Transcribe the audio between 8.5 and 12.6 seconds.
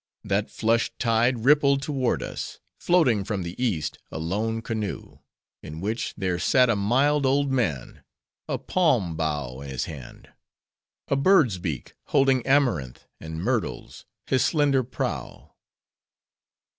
palm bough in his hand: a bird's beak, holding